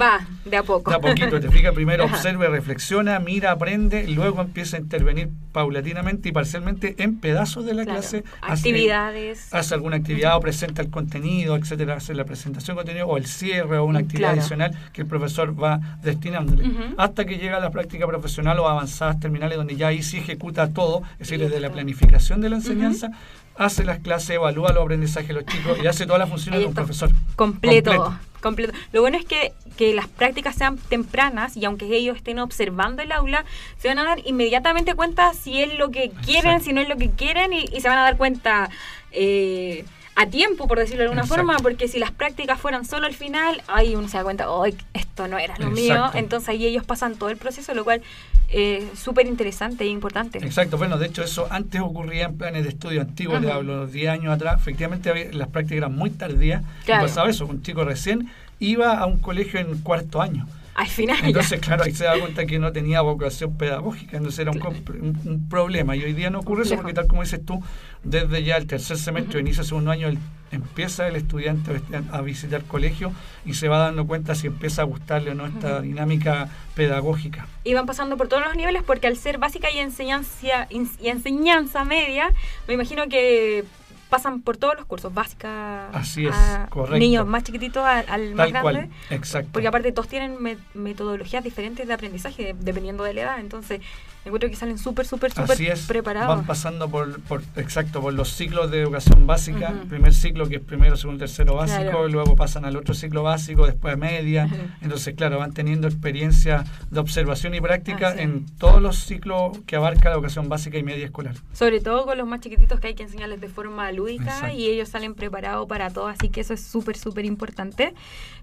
Va, 0.00 0.26
de 0.44 0.56
a 0.56 0.62
poco. 0.62 0.90
De 0.90 0.96
a 0.96 1.00
poquito, 1.00 1.40
te 1.40 1.50
fijas, 1.50 1.72
primero 1.72 2.04
observa, 2.04 2.46
reflexiona, 2.48 3.18
mira, 3.18 3.52
aprende, 3.52 4.08
luego 4.08 4.40
empieza 4.40 4.76
a 4.76 4.80
intervenir 4.80 5.30
paulatinamente 5.52 6.28
y 6.28 6.32
parcialmente 6.32 6.96
en 6.98 7.20
pedazos 7.20 7.64
de 7.64 7.74
la 7.74 7.84
clase. 7.84 8.24
Actividades. 8.42 9.52
Hace, 9.52 9.74
alguna 9.74 9.96
actividad 9.96 10.36
o 10.36 10.40
presenta 10.40 10.82
el 10.82 10.90
contenido, 10.90 11.56
etcétera, 11.56 11.94
hace 11.94 12.14
la 12.14 12.24
presentación 12.24 12.76
de 12.76 12.82
contenido 12.82 13.06
o 13.06 13.16
el 13.16 13.26
cierre 13.26 13.78
o 13.78 13.84
una 13.84 14.00
actividad 14.00 14.32
adicional 14.32 14.76
que 14.92 15.02
el 15.02 15.06
profesor 15.06 15.60
va 15.60 15.80
destinándole. 16.02 16.64
Hasta 16.96 17.24
que 17.24 17.38
llega 17.38 17.56
a 17.56 17.60
la 17.60 17.70
práctica 17.70 18.06
profesional 18.06 18.58
o 18.58 18.68
avanzadas 18.68 19.20
terminales 19.20 19.56
donde 19.56 19.76
ya 19.76 19.88
ahí 19.88 20.02
sí 20.02 20.18
ejecuta 20.18 20.68
todo, 20.72 21.02
es 21.12 21.28
decir, 21.28 21.38
desde 21.38 21.60
la 21.60 21.70
planificación 21.70 22.40
de 22.40 22.50
la 22.50 22.56
enseñanza 22.56 23.10
hace 23.56 23.84
las 23.84 24.00
clases, 24.00 24.30
evalúa 24.30 24.72
los 24.72 24.82
aprendizajes 24.82 25.28
de 25.28 25.34
los 25.34 25.46
chicos 25.46 25.78
y 25.82 25.86
hace 25.86 26.06
todas 26.06 26.20
las 26.20 26.28
funciones 26.28 26.60
de 26.60 26.66
un 26.66 26.74
profesor. 26.74 27.10
Completo, 27.36 28.18
completo. 28.40 28.72
Lo 28.92 29.00
bueno 29.00 29.16
es 29.16 29.24
que, 29.24 29.52
que 29.76 29.94
las 29.94 30.08
prácticas 30.08 30.54
sean 30.54 30.78
tempranas 30.78 31.56
y 31.56 31.64
aunque 31.64 31.86
ellos 31.86 32.16
estén 32.16 32.38
observando 32.38 33.02
el 33.02 33.12
aula, 33.12 33.44
se 33.78 33.88
van 33.88 33.98
a 33.98 34.04
dar 34.04 34.20
inmediatamente 34.24 34.94
cuenta 34.94 35.32
si 35.34 35.60
es 35.60 35.78
lo 35.78 35.90
que 35.90 36.10
quieren, 36.24 36.60
si 36.60 36.72
no 36.72 36.80
es 36.80 36.88
lo 36.88 36.96
que 36.96 37.10
quieren 37.10 37.52
y, 37.52 37.66
se 37.80 37.88
van 37.88 37.98
a 37.98 38.02
dar 38.02 38.16
cuenta... 38.16 38.70
Eh, 39.12 39.84
a 40.16 40.26
tiempo, 40.26 40.68
por 40.68 40.78
decirlo 40.78 41.00
de 41.00 41.04
alguna 41.06 41.26
forma, 41.26 41.56
porque 41.58 41.88
si 41.88 41.98
las 41.98 42.12
prácticas 42.12 42.60
fueran 42.60 42.84
solo 42.84 43.06
al 43.06 43.14
final, 43.14 43.62
ahí 43.66 43.96
uno 43.96 44.08
se 44.08 44.16
da 44.16 44.22
cuenta, 44.22 44.50
hoy 44.50 44.76
esto 44.92 45.26
no 45.26 45.38
era 45.38 45.56
lo 45.58 45.70
mío, 45.70 46.10
entonces 46.14 46.50
ahí 46.50 46.66
ellos 46.66 46.84
pasan 46.84 47.16
todo 47.16 47.30
el 47.30 47.36
proceso, 47.36 47.74
lo 47.74 47.84
cual 47.84 48.00
es 48.48 48.96
súper 48.96 49.26
interesante 49.26 49.84
e 49.84 49.88
importante. 49.88 50.38
Exacto, 50.38 50.78
bueno, 50.78 50.98
de 50.98 51.06
hecho 51.06 51.24
eso 51.24 51.48
antes 51.50 51.80
ocurría 51.80 52.26
en 52.26 52.38
planes 52.38 52.62
de 52.62 52.68
estudio 52.68 53.00
antiguos, 53.00 53.42
de 53.42 53.50
hablo 53.50 53.86
10 53.86 54.08
años 54.10 54.32
atrás, 54.32 54.60
efectivamente 54.60 55.32
las 55.32 55.48
prácticas 55.48 55.78
eran 55.78 55.96
muy 55.96 56.10
tardías, 56.10 56.62
pasaba 56.86 57.28
eso, 57.28 57.46
un 57.46 57.62
chico 57.62 57.84
recién 57.84 58.30
iba 58.58 58.98
a 58.98 59.06
un 59.06 59.18
colegio 59.18 59.60
en 59.60 59.78
cuarto 59.78 60.20
año 60.20 60.46
Al 60.74 60.88
final. 60.88 61.18
Entonces, 61.22 61.60
claro, 61.60 61.84
ahí 61.84 61.94
se 61.94 62.04
da 62.04 62.18
cuenta 62.18 62.46
que 62.46 62.58
no 62.58 62.72
tenía 62.72 63.00
vocación 63.00 63.56
pedagógica, 63.56 64.16
entonces 64.16 64.40
era 64.40 64.50
un, 64.50 64.60
un, 64.62 65.20
un 65.24 65.48
problema. 65.48 65.94
Y 65.94 66.02
hoy 66.02 66.12
día 66.14 66.30
no 66.30 66.40
ocurre 66.40 66.64
eso 66.64 66.74
porque, 66.76 66.92
tal 66.92 67.06
como 67.06 67.22
dices 67.22 67.44
tú, 67.44 67.62
desde 68.02 68.42
ya 68.42 68.56
el 68.56 68.66
tercer 68.66 68.96
semestre, 68.98 69.38
uh 69.38 69.38
-huh. 69.38 69.46
inicio 69.46 69.62
segundo 69.62 69.92
año, 69.92 70.08
el, 70.08 70.18
empieza 70.50 71.06
el 71.06 71.16
estudiante 71.16 71.80
a 72.10 72.20
visitar 72.22 72.64
colegio 72.64 73.12
y 73.44 73.54
se 73.54 73.68
va 73.68 73.78
dando 73.78 74.06
cuenta 74.06 74.34
si 74.34 74.48
empieza 74.48 74.82
a 74.82 74.84
gustarle 74.84 75.30
o 75.30 75.34
no 75.34 75.46
esta 75.46 75.76
uh 75.76 75.78
-huh. 75.78 75.82
dinámica 75.82 76.48
pedagógica. 76.74 77.46
Y 77.62 77.74
van 77.74 77.86
pasando 77.86 78.16
por 78.16 78.26
todos 78.28 78.44
los 78.44 78.56
niveles 78.56 78.82
porque 78.82 79.06
al 79.06 79.16
ser 79.16 79.38
básica 79.38 79.70
y 79.70 79.78
enseñanza, 79.78 80.66
y 80.70 81.08
enseñanza 81.08 81.84
media, 81.84 82.32
me 82.66 82.74
imagino 82.74 83.08
que 83.08 83.64
pasan 84.08 84.42
por 84.42 84.56
todos 84.56 84.74
los 84.76 84.84
cursos, 84.86 85.12
básica 85.12 85.88
Así 85.90 86.26
es, 86.26 86.34
a 86.34 86.66
correcto. 86.70 86.98
niños 86.98 87.26
más 87.26 87.42
chiquititos 87.44 87.84
al, 87.84 88.04
al 88.08 88.34
más 88.34 88.50
grande. 88.50 88.60
cual, 88.62 88.90
exacto. 89.10 89.50
Porque 89.52 89.68
aparte 89.68 89.92
todos 89.92 90.08
tienen 90.08 90.40
me 90.42 90.56
metodologías 90.74 91.42
diferentes 91.42 91.86
de 91.86 91.94
aprendizaje 91.94 92.44
de, 92.44 92.54
dependiendo 92.54 93.04
de 93.04 93.14
la 93.14 93.20
edad, 93.22 93.40
entonces 93.40 93.80
encuentro 94.24 94.48
que 94.48 94.56
salen 94.56 94.78
súper, 94.78 95.06
súper, 95.06 95.32
súper 95.32 95.78
preparados. 95.86 96.36
van 96.36 96.46
pasando 96.46 96.88
por, 96.88 97.20
por, 97.22 97.42
exacto, 97.56 98.00
por 98.00 98.12
los 98.14 98.30
ciclos 98.30 98.70
de 98.70 98.80
educación 98.82 99.26
básica, 99.26 99.74
primer 99.88 100.14
ciclo 100.14 100.48
que 100.48 100.56
es 100.56 100.62
primero, 100.62 100.96
segundo, 100.96 101.20
tercero 101.20 101.54
básico, 101.54 101.82
Claro. 101.82 102.08
luego 102.08 102.36
pasan 102.36 102.64
al 102.64 102.76
otro 102.76 102.94
ciclo 102.94 103.22
básico, 103.22 103.66
después 103.66 103.94
a 103.94 103.96
media, 103.96 104.48
entonces 104.82 105.14
claro, 105.14 105.38
van 105.38 105.52
teniendo 105.52 105.86
experiencia 105.88 106.64
de 106.90 107.00
observación 107.00 107.54
y 107.54 107.60
práctica 107.60 108.14
en 108.14 108.46
todos 108.58 108.80
los 108.80 108.96
ciclos 108.96 109.58
que 109.66 109.76
abarca 109.76 110.08
la 110.08 110.14
educación 110.16 110.48
básica 110.48 110.78
y 110.78 110.82
media 110.82 111.04
escolar. 111.04 111.34
Sobre 111.52 111.80
todo 111.80 112.06
con 112.06 112.16
los 112.18 112.26
más 112.26 112.40
chiquititos 112.40 112.80
que 112.80 112.88
hay 112.88 112.94
que 112.94 113.02
enseñarles 113.02 113.40
de 113.40 113.48
forma 113.48 113.90
lúdica 113.92 114.24
Exacto. 114.24 114.56
y 114.56 114.66
ellos 114.66 114.88
salen 114.88 115.14
preparados 115.14 115.68
para 115.68 115.90
todo, 115.90 116.08
así 116.08 116.28
que 116.30 116.40
eso 116.40 116.54
es 116.54 116.62
súper, 116.64 116.96
súper 116.96 117.24
importante. 117.24 117.94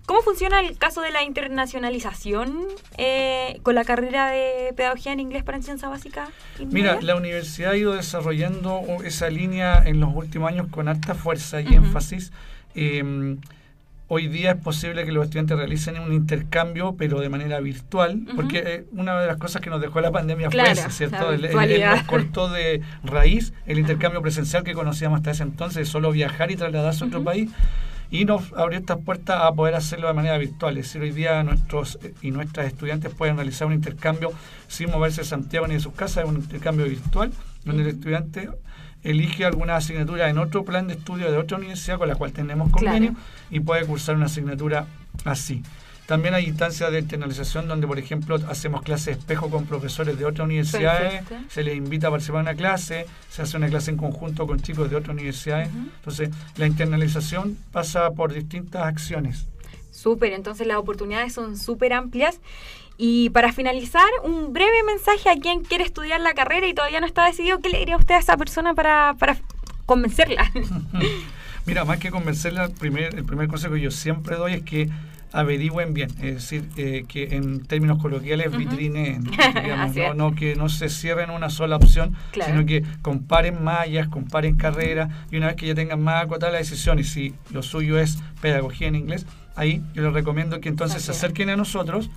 ¿Cómo 0.06 0.22
funciona 0.22 0.60
el 0.60 0.78
caso 0.78 1.02
de 1.02 1.12
la 1.12 1.24
internacionalización 1.24 2.58
eh, 2.98 3.60
con 3.64 3.76
la 3.76 3.84
carrera 3.86 4.30
de 4.32 4.74
pedagogía 4.76 5.14
en 5.14 5.20
inglés 5.20 5.44
para 5.44 5.58
enseñanza 5.58 5.88
básica? 5.90 6.30
Mira, 6.70 7.00
la 7.02 7.16
universidad 7.16 7.72
ha 7.72 7.78
ido 7.78 7.94
desarrollando 7.94 8.82
esa 9.06 9.30
línea 9.30 9.82
en 9.86 10.00
los 10.00 10.14
últimos 10.14 10.50
años 10.52 10.68
con 10.70 10.88
harta 10.88 11.16
fuerza 11.16 11.62
y 11.62 11.68
énfasis. 11.74 12.32
Eh, 12.76 13.38
hoy 14.08 14.28
día 14.28 14.52
es 14.52 14.58
posible 14.62 15.06
que 15.06 15.14
los 15.14 15.24
estudiantes 15.24 15.56
realicen 15.58 15.98
un 16.00 16.12
intercambio, 16.12 16.96
pero 16.98 17.22
de 17.22 17.30
manera 17.30 17.62
virtual, 17.62 18.22
porque 18.36 18.64
eh, 18.66 18.86
una 18.92 19.18
de 19.22 19.28
las 19.28 19.38
cosas 19.38 19.62
que 19.62 19.70
nos 19.70 19.80
dejó 19.80 20.02
la 20.02 20.12
pandemia 20.12 20.50
Claro, 20.50 20.70
fue 20.72 20.80
esa, 20.80 20.90
¿cierto? 20.90 21.32
El- 21.32 21.46
el- 21.46 21.80
nos 21.86 22.04
cortó 22.04 22.50
de 22.50 22.82
raíz 23.06 23.54
el 23.66 23.80
intercambio 23.80 24.22
presencial 24.22 24.64
que 24.66 24.74
conocíamos 24.74 25.20
hasta 25.20 25.32
ese 25.32 25.44
entonces, 25.44 25.88
solo 25.88 26.12
viajar 26.12 26.52
y 26.52 26.58
trasladarse 26.58 27.06
a 27.06 27.08
otro 27.08 27.24
país. 27.24 27.50
Y 28.12 28.26
nos 28.26 28.52
abrió 28.54 28.78
estas 28.78 28.98
puertas 29.00 29.42
a 29.42 29.54
poder 29.54 29.74
hacerlo 29.74 30.08
de 30.08 30.14
manera 30.14 30.38
virtual. 30.38 30.78
Es 30.78 30.86
decir, 30.88 31.02
hoy 31.02 31.12
día 31.12 31.42
nuestros 31.44 31.98
y 32.22 32.32
nuestras 32.32 32.68
estudiantes 32.68 33.14
pueden 33.14 33.38
realizar 33.38 33.68
un 33.68 33.74
intercambio 33.74 34.32
sin 34.68 34.92
moverse 34.92 35.22
de 35.22 35.28
Santiago 35.28 35.66
ni 35.68 35.76
de 35.76 35.80
sus 35.80 35.94
casas, 35.94 36.26
es 36.26 36.30
un 36.30 36.36
intercambio 36.36 36.86
virtual, 36.86 37.32
donde 37.64 37.84
el 37.84 37.90
estudiante 37.90 38.50
elige 39.04 39.46
alguna 39.46 39.78
asignatura 39.78 40.30
en 40.30 40.38
otro 40.38 40.64
plan 40.66 40.88
de 40.88 40.94
estudio 40.96 41.32
de 41.32 41.38
otra 41.38 41.58
universidad 41.58 41.98
con 41.98 42.08
la 42.10 42.16
cual 42.16 42.34
tenemos 42.34 42.70
convenio 42.70 43.12
Claro. 43.14 43.26
y 43.50 43.60
puede 43.62 43.86
cursar 43.86 44.16
una 44.16 44.26
asignatura 44.26 44.86
así. 45.26 45.64
También 46.12 46.34
hay 46.34 46.44
instancias 46.44 46.92
de 46.92 47.00
internalización 47.00 47.70
donde, 47.70 47.88
por 47.88 47.98
ejemplo, 47.98 48.38
hacemos 48.50 48.82
clases 48.82 49.18
espejo 49.18 49.50
con 49.50 49.66
profesores 49.66 50.20
de 50.20 50.26
otras 50.26 50.44
universidades, 50.44 51.24
Perfecto. 51.24 51.36
se 51.48 51.64
les 51.64 51.78
invita 51.78 52.08
a 52.08 52.10
participar 52.10 52.42
en 52.42 52.48
una 52.50 52.56
clase, 52.58 53.06
se 53.30 53.42
hace 53.42 53.56
una 53.56 53.70
clase 53.70 53.92
en 53.92 53.98
conjunto 53.98 54.46
con 54.46 54.60
chicos 54.60 54.90
de 54.90 54.98
otras 54.98 55.14
universidades. 55.14 55.70
Entonces, 55.70 56.30
la 56.58 56.68
internalización 56.68 57.58
pasa 57.72 58.12
por 58.12 58.34
distintas 58.34 58.88
acciones. 58.88 59.48
Súper, 59.90 60.34
entonces 60.34 60.68
las 60.68 60.76
oportunidades 60.76 61.32
son 61.32 61.56
súper 61.56 61.94
amplias. 61.94 62.42
Y 62.98 63.30
para 63.30 63.54
finalizar, 63.54 64.10
un 64.26 64.52
breve 64.52 64.84
mensaje 64.86 65.30
a 65.30 65.38
quien 65.38 65.64
quiere 65.64 65.86
estudiar 65.86 66.20
la 66.20 66.34
carrera 66.34 66.68
y 66.68 66.74
todavía 66.74 67.00
no 67.00 67.06
está 67.06 67.26
decidido, 67.26 67.60
¿qué 67.60 67.70
le 67.70 67.80
diría 67.80 67.96
usted 67.96 68.16
a 68.16 68.20
esa 68.20 68.36
persona 68.36 68.74
para, 68.74 69.16
para 69.18 69.38
convencerla? 69.86 70.52
Mira, 71.66 71.86
más 71.86 72.00
que 72.00 72.12
convencerla, 72.12 72.66
el 72.66 72.72
primer, 72.72 73.16
el 73.16 73.24
primer 73.24 73.48
consejo 73.48 73.76
que 73.76 73.80
yo 73.80 73.92
siempre 73.92 74.36
doy 74.36 74.56
es 74.56 74.64
que 74.64 74.90
averigüen 75.34 75.94
bien, 75.94 76.10
es 76.22 76.36
decir, 76.36 76.66
eh, 76.78 77.06
que 77.08 77.36
en 77.36 77.66
términos 77.66 78.00
coloquiales 78.02 78.52
digamos, 79.64 79.90
Así 79.92 80.00
no, 80.00 80.14
no 80.14 80.36
que 80.36 80.56
no 80.56 80.68
se 80.70 80.90
cierren 80.90 81.30
una 81.30 81.50
sola 81.50 81.78
opción, 81.78 82.16
Claro. 82.32 82.52
sino 82.52 82.66
que 82.66 82.84
comparen 83.02 83.64
mallas, 83.64 84.08
comparen 84.10 84.56
carreras 84.58 85.10
y 85.32 85.38
una 85.38 85.48
vez 85.48 85.56
que 85.56 85.68
ya 85.68 85.76
tengan 85.76 86.02
más 86.02 86.24
acotada 86.24 86.52
la 86.54 86.58
decisión 86.60 87.00
y 87.00 87.04
si 87.04 87.34
lo 87.52 87.64
suyo 87.64 87.98
es 88.00 88.18
pedagogía 88.42 88.88
en 88.88 88.96
inglés, 88.96 89.26
ahí 89.56 89.82
yo 89.94 90.04
les 90.04 90.14
recomiendo 90.14 90.60
que 90.60 90.70
entonces 90.70 90.98
Así 90.98 91.06
se 91.06 91.12
acerquen 91.12 91.50
a 91.50 91.56
nosotros 91.56 92.10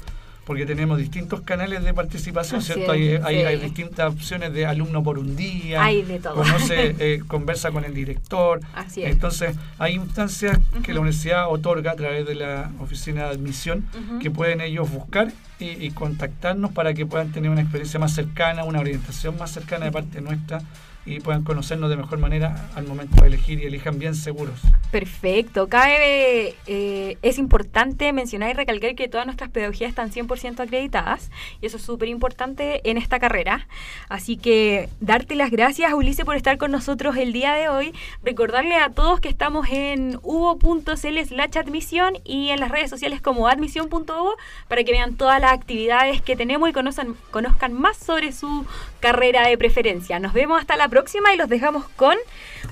porque 0.46 0.66
tenemos 0.66 0.98
distintos 0.98 1.40
canales 1.42 1.82
de 1.84 1.94
participación, 1.94 2.60
Así 2.60 2.72
¿cierto? 2.72 2.92
es, 2.94 3.22
Hay, 3.24 3.36
hay, 3.36 3.40
sí. 3.40 3.46
hay 3.46 3.56
distintas 3.58 4.12
opciones 4.12 4.52
de 4.52 4.66
alumno 4.66 5.02
por 5.02 5.18
un 5.18 5.36
día, 5.36 5.82
Hay 5.84 6.02
de 6.02 6.18
todo. 6.20 6.34
conoce, 6.34 6.95
eh, 6.99 7.21
conversa 7.26 7.71
con 7.71 7.84
el 7.84 7.95
director, 7.95 8.60
Así 8.75 9.02
es. 9.02 9.12
entonces, 9.12 9.56
hay 9.78 9.95
instancias 9.95 10.58
que 10.82 10.92
la 10.92 11.00
universidad 11.00 11.49
otorga 11.50 11.92
a 11.92 11.97
través 11.97 12.26
de 12.26 12.34
la 12.34 12.71
oficina 12.80 13.25
de 13.25 13.30
admisión 13.30 13.86
que 14.21 14.30
pueden 14.30 14.60
ellos 14.60 14.90
buscar 14.90 15.32
y, 15.58 15.71
y 15.84 15.90
contactarnos 15.90 16.73
para 16.73 16.95
que 16.95 17.06
puedan 17.06 17.32
tener 17.32 17.50
una 17.50 17.60
experiencia 17.62 17.99
más 18.00 18.12
cercana, 18.12 18.64
una 18.64 18.80
orientación 18.80 19.38
más 19.38 19.50
cercana 19.52 19.86
de 19.86 19.92
parte 19.92 20.21
nuestra 20.21 20.60
y 21.06 21.21
puedan 21.21 21.45
conocernos 21.45 21.90
de 21.90 21.97
mejor 21.97 22.19
manera 22.19 22.71
al 22.75 22.86
momento 22.86 23.21
de 23.21 23.28
elegir 23.28 23.60
y 23.60 23.67
elijan 23.67 23.99
bien 23.99 24.14
seguros. 24.14 24.60
Perfecto. 24.90 25.69
Cabe, 25.69 26.54
eh, 26.67 27.19
es 27.23 27.38
importante 27.38 28.12
mencionar 28.12 28.50
y 28.50 28.52
recalcar 28.54 28.95
que 28.95 29.08
todas 29.08 29.26
nuestras 29.26 29.50
pedagogías 29.50 29.90
están 29.90 30.10
100% 30.10 30.60
acreditadas 30.60 31.30
y 31.60 31.67
eso 31.67 31.76
es 31.76 31.82
súper 31.82 32.08
importante 32.08 32.88
en 32.88 32.97
esta 32.97 33.19
carrera. 33.19 33.67
Así 34.08 34.36
que 34.36 34.88
darte 35.00 35.34
las 35.34 35.50
gracias, 35.50 35.93
Ulises, 35.93 36.25
por 36.25 36.36
estar 36.36 36.56
con 36.58 36.71
nosotros 36.71 37.17
el 37.17 37.32
día 37.32 37.52
de 37.54 37.69
hoy. 37.69 37.93
Recordarle 38.23 38.76
a 38.76 38.90
todos 38.90 39.21
que 39.21 39.28
estamos 39.28 39.69
en 39.71 40.19
uvo.cl 40.23 41.19
slash 41.26 41.58
admisión 41.58 42.14
y 42.25 42.49
en 42.49 42.60
las 42.60 42.71
redes 42.71 42.88
sociales 42.88 43.21
como 43.21 43.49
admisión.uvo 43.49 44.36
para 44.69 44.84
que 44.84 44.93
vean 44.93 45.17
todas 45.17 45.40
las 45.40 45.52
actividades 45.52 46.23
que 46.23 46.36
tenemos 46.36 46.71
y 46.71 46.73
conozcan, 46.73 47.14
conozcan 47.30 47.73
más 47.75 47.99
sobre 47.99 48.32
su 48.32 48.64
carrera 49.00 49.47
de 49.47 49.58
preferencia. 49.58 50.19
Nos 50.19 50.32
vemos 50.32 50.58
hasta 50.58 50.76
la 50.76 50.88
próxima 50.88 50.94
y 51.33 51.37
los 51.37 51.49
dejamos 51.49 51.89
con 51.97 52.17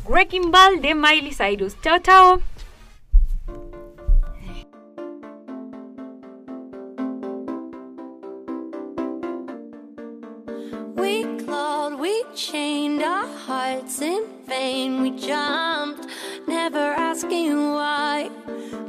Wrecking 0.09 0.53
Ball 0.53 0.81
de 0.81 0.95
Miley 0.95 1.33
Cyrus. 1.33 1.77
Chao, 1.83 1.99
chao. 1.99 2.41
We 10.95 11.25
clawed, 11.45 11.99
we 11.99 12.25
chained 12.35 13.03
our 13.03 13.27
hearts 13.27 14.01
in 14.01 14.25
vain. 14.47 15.03
We 15.03 15.11
jumped, 15.11 16.07
never 16.47 16.95
asking 16.95 17.73
why. 17.73 18.31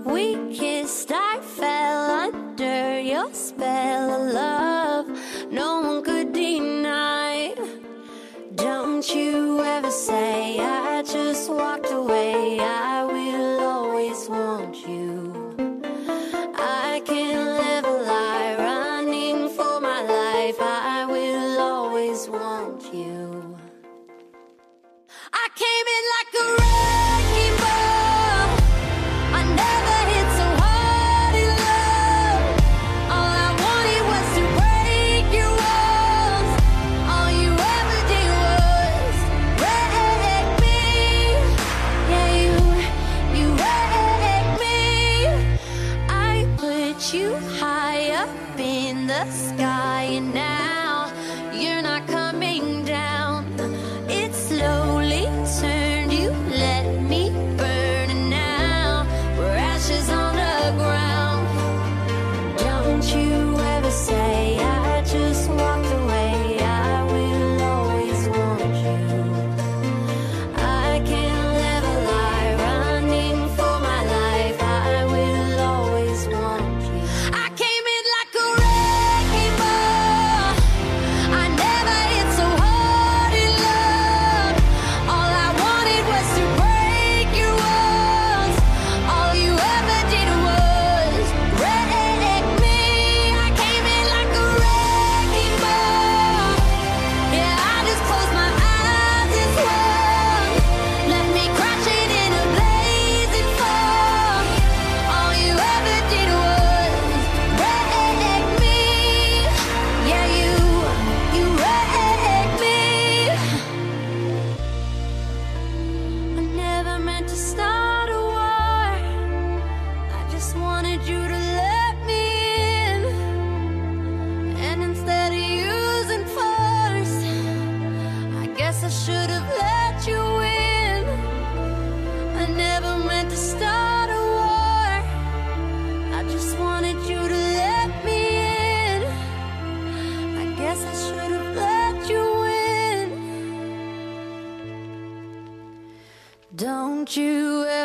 We 0.05 0.35
kissed, 0.53 1.11
I 1.11 1.39
fell 1.41 2.11
under 2.11 2.99
your 2.99 3.33
spell 3.33 4.11
of 4.11 4.33
love. 4.33 5.07
No 5.51 5.81
one 5.81 6.03
could 6.03 6.33
deny. 6.33 7.22
You 9.11 9.61
ever 9.61 9.91
say 9.91 10.57
I 10.59 11.03
just 11.03 11.51
walked 11.51 11.91
away. 11.91 12.57
I 12.61 12.92
dying 49.73 50.31
now. 50.33 51.11
You're 51.51 51.81
not 51.81 52.05
coming. 52.07 52.22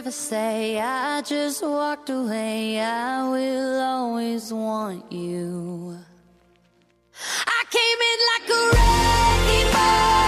You 0.08 0.12
ever 0.12 0.16
say 0.16 0.80
I 0.80 1.20
just 1.20 1.62
walked 1.62 2.08
away. 2.08 2.80
I 2.80 3.28
will 3.28 3.80
always 3.80 4.50
want 4.50 5.12
you. 5.12 5.98
I 7.46 7.64
came 7.76 8.00
in 8.10 8.18
like 8.32 8.48
a 8.48 8.62
wrecking 8.72 9.72
ball. 9.74 10.27